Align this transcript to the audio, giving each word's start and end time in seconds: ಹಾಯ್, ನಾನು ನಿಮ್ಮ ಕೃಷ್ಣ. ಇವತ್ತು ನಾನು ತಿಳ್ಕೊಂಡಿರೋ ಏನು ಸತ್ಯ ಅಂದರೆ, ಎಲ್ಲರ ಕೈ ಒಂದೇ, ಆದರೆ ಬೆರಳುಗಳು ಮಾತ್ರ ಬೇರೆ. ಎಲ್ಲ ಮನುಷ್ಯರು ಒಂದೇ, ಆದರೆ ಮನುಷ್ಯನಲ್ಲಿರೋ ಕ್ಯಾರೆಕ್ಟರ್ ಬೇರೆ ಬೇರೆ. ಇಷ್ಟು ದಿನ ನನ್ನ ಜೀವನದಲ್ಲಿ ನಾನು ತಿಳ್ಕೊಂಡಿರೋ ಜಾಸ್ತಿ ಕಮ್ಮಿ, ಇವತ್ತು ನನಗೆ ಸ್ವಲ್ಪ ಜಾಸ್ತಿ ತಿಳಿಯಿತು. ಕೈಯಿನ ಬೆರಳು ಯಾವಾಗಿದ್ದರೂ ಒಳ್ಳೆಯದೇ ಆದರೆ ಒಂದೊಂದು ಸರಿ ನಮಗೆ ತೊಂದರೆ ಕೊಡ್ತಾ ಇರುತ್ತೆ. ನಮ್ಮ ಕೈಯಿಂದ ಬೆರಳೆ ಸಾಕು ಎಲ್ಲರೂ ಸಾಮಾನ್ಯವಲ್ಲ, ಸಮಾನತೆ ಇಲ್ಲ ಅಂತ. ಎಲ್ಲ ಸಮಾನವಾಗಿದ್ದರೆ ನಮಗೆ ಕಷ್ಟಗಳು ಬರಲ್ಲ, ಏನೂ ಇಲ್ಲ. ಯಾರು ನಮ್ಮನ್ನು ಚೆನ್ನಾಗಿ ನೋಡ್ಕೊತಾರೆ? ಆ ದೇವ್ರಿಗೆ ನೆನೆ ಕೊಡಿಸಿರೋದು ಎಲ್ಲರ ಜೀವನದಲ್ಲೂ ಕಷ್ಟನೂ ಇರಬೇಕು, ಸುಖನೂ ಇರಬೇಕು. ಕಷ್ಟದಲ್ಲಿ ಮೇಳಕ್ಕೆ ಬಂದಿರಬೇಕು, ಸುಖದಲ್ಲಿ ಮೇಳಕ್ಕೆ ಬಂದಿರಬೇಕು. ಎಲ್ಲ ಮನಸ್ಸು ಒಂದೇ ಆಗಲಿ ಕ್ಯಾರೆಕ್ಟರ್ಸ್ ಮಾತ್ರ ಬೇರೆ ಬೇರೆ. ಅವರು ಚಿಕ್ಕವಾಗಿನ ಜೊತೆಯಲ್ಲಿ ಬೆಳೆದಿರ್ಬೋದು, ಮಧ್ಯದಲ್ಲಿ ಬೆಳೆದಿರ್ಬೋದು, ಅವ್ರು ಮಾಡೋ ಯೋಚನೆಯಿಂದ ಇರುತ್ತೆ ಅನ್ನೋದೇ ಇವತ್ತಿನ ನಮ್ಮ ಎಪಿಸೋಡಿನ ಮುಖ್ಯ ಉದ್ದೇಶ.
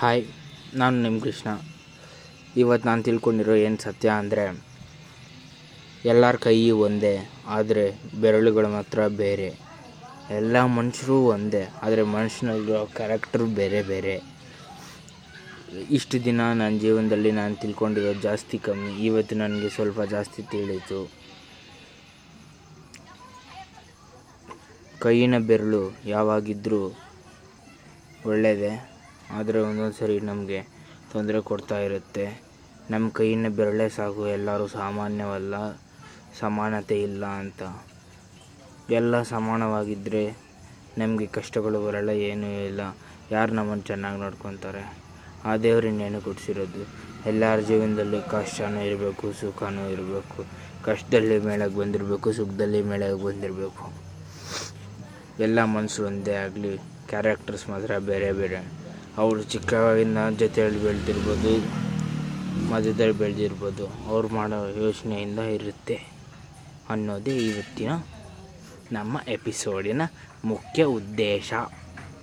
ಹಾಯ್, 0.00 0.20
ನಾನು 0.80 0.96
ನಿಮ್ಮ 1.04 1.16
ಕೃಷ್ಣ. 1.24 1.48
ಇವತ್ತು 2.62 2.84
ನಾನು 2.88 3.02
ತಿಳ್ಕೊಂಡಿರೋ 3.06 3.54
ಏನು 3.66 3.78
ಸತ್ಯ 3.84 4.08
ಅಂದರೆ, 4.22 4.44
ಎಲ್ಲರ 6.10 6.36
ಕೈ 6.44 6.58
ಒಂದೇ, 6.86 7.12
ಆದರೆ 7.56 7.84
ಬೆರಳುಗಳು 8.22 8.68
ಮಾತ್ರ 8.74 9.06
ಬೇರೆ. 9.22 9.48
ಎಲ್ಲ 10.36 10.62
ಮನುಷ್ಯರು 10.76 11.16
ಒಂದೇ, 11.34 11.62
ಆದರೆ 11.84 12.02
ಮನುಷ್ಯನಲ್ಲಿರೋ 12.12 12.82
ಕ್ಯಾರೆಕ್ಟರ್ 12.98 13.44
ಬೇರೆ 13.58 13.80
ಬೇರೆ. 13.90 14.14
ಇಷ್ಟು 15.98 16.18
ದಿನ 16.26 16.46
ನನ್ನ 16.60 16.78
ಜೀವನದಲ್ಲಿ 16.84 17.32
ನಾನು 17.40 17.56
ತಿಳ್ಕೊಂಡಿರೋ 17.62 18.12
ಜಾಸ್ತಿ 18.26 18.60
ಕಮ್ಮಿ, 18.66 18.92
ಇವತ್ತು 19.08 19.38
ನನಗೆ 19.42 19.70
ಸ್ವಲ್ಪ 19.78 20.06
ಜಾಸ್ತಿ 20.14 20.44
ತಿಳಿಯಿತು. 20.52 21.00
ಕೈಯಿನ 25.06 25.40
ಬೆರಳು 25.50 25.82
ಯಾವಾಗಿದ್ದರೂ 26.14 26.80
ಒಳ್ಳೆಯದೇ 28.30 28.72
ಆದರೆ 29.30 29.58
ಒಂದೊಂದು 29.58 29.92
ಸರಿ 29.92 30.20
ನಮಗೆ 30.20 30.60
ತೊಂದರೆ 31.12 31.40
ಕೊಡ್ತಾ 31.40 31.78
ಇರುತ್ತೆ. 31.78 32.42
ನಮ್ಮ 32.90 33.10
ಕೈಯಿಂದ 33.10 33.46
ಬೆರಳೆ 33.46 33.88
ಸಾಕು 33.88 34.26
ಎಲ್ಲರೂ 34.28 34.66
ಸಾಮಾನ್ಯವಲ್ಲ, 34.68 35.54
ಸಮಾನತೆ 36.40 37.02
ಇಲ್ಲ 37.02 37.24
ಅಂತ. 37.26 37.62
ಎಲ್ಲ 38.90 39.22
ಸಮಾನವಾಗಿದ್ದರೆ 39.22 40.36
ನಮಗೆ 40.98 41.26
ಕಷ್ಟಗಳು 41.26 41.86
ಬರಲ್ಲ, 41.86 42.10
ಏನೂ 42.10 42.46
ಇಲ್ಲ. 42.66 42.80
ಯಾರು 43.30 43.52
ನಮ್ಮನ್ನು 43.52 43.84
ಚೆನ್ನಾಗಿ 43.84 44.20
ನೋಡ್ಕೊತಾರೆ? 44.20 44.98
ಆ 45.44 45.56
ದೇವ್ರಿಗೆ 45.56 45.96
ನೆನೆ 45.96 46.20
ಕೊಡಿಸಿರೋದು 46.20 46.82
ಎಲ್ಲರ 47.26 47.60
ಜೀವನದಲ್ಲೂ 47.60 48.20
ಕಷ್ಟನೂ 48.30 48.80
ಇರಬೇಕು, 48.80 49.32
ಸುಖನೂ 49.32 49.88
ಇರಬೇಕು. 49.88 50.46
ಕಷ್ಟದಲ್ಲಿ 50.84 51.38
ಮೇಳಕ್ಕೆ 51.38 51.78
ಬಂದಿರಬೇಕು, 51.78 52.32
ಸುಖದಲ್ಲಿ 52.32 52.82
ಮೇಳಕ್ಕೆ 52.82 53.24
ಬಂದಿರಬೇಕು. 53.24 53.86
ಎಲ್ಲ 55.40 55.64
ಮನಸ್ಸು 55.64 56.04
ಒಂದೇ 56.04 56.34
ಆಗಲಿ 56.34 56.76
ಕ್ಯಾರೆಕ್ಟರ್ಸ್ 57.08 57.68
ಮಾತ್ರ 57.68 57.98
ಬೇರೆ 57.98 58.32
ಬೇರೆ. 58.32 58.87
ಅವರು 59.22 59.42
ಚಿಕ್ಕವಾಗಿನ 59.42 60.18
ಜೊತೆಯಲ್ಲಿ 60.42 60.80
ಬೆಳೆದಿರ್ಬೋದು, 60.82 61.52
ಮಧ್ಯದಲ್ಲಿ 62.70 63.16
ಬೆಳೆದಿರ್ಬೋದು, 63.18 63.84
ಅವ್ರು 64.08 64.28
ಮಾಡೋ 64.28 64.58
ಯೋಚನೆಯಿಂದ 64.84 65.38
ಇರುತ್ತೆ 65.38 65.96
ಅನ್ನೋದೇ 66.90 67.34
ಇವತ್ತಿನ 67.50 67.90
ನಮ್ಮ 68.92 69.20
ಎಪಿಸೋಡಿನ 69.28 70.02
ಮುಖ್ಯ 70.44 70.82
ಉದ್ದೇಶ. 70.98 71.52